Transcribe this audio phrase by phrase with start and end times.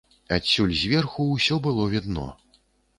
[0.37, 2.29] Адсюль зверху ўсё было відно.